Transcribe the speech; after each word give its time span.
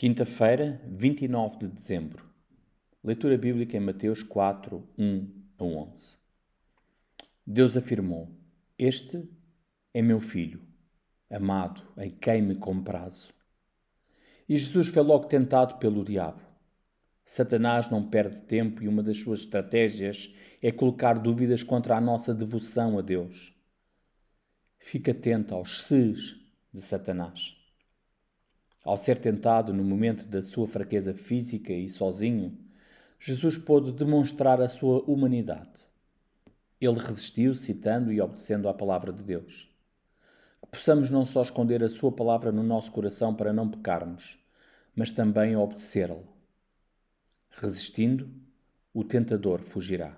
Quinta-feira, 0.00 0.80
29 0.88 1.58
de 1.58 1.68
dezembro. 1.68 2.24
Leitura 3.04 3.36
bíblica 3.36 3.76
em 3.76 3.80
Mateus 3.80 4.22
4, 4.22 4.82
1 4.96 5.28
a 5.58 5.62
11. 5.62 6.16
Deus 7.46 7.76
afirmou: 7.76 8.34
Este 8.78 9.28
é 9.92 10.00
meu 10.00 10.18
filho, 10.18 10.62
amado, 11.28 11.86
em 11.98 12.08
quem 12.08 12.40
me 12.40 12.54
comprazo. 12.54 13.34
E 14.48 14.56
Jesus 14.56 14.88
foi 14.88 15.02
logo 15.02 15.26
tentado 15.26 15.76
pelo 15.76 16.02
diabo. 16.02 16.40
Satanás 17.22 17.90
não 17.90 18.08
perde 18.08 18.40
tempo 18.40 18.82
e 18.82 18.88
uma 18.88 19.02
das 19.02 19.18
suas 19.18 19.40
estratégias 19.40 20.34
é 20.62 20.72
colocar 20.72 21.18
dúvidas 21.18 21.62
contra 21.62 21.98
a 21.98 22.00
nossa 22.00 22.32
devoção 22.32 22.98
a 22.98 23.02
Deus. 23.02 23.54
Fique 24.78 25.10
atento 25.10 25.54
aos 25.54 25.84
ses 25.84 26.36
de 26.72 26.80
Satanás. 26.80 27.59
Ao 28.82 28.96
ser 28.96 29.18
tentado 29.18 29.74
no 29.74 29.84
momento 29.84 30.26
da 30.26 30.42
sua 30.42 30.66
fraqueza 30.66 31.12
física 31.12 31.72
e 31.72 31.88
sozinho, 31.88 32.56
Jesus 33.18 33.58
pôde 33.58 33.92
demonstrar 33.92 34.60
a 34.60 34.68
sua 34.68 35.02
humanidade. 35.02 35.86
Ele 36.80 36.98
resistiu, 36.98 37.54
citando 37.54 38.10
e 38.10 38.20
obedecendo 38.20 38.66
à 38.68 38.72
palavra 38.72 39.12
de 39.12 39.22
Deus. 39.22 39.68
Que 40.62 40.68
possamos 40.70 41.10
não 41.10 41.26
só 41.26 41.42
esconder 41.42 41.82
a 41.84 41.88
Sua 41.88 42.10
palavra 42.10 42.50
no 42.50 42.62
nosso 42.62 42.90
coração 42.90 43.34
para 43.34 43.52
não 43.52 43.68
pecarmos, 43.68 44.38
mas 44.96 45.10
também 45.10 45.54
obedecê-la. 45.54 46.22
Resistindo, 47.50 48.30
o 48.94 49.04
tentador 49.04 49.60
fugirá. 49.60 50.16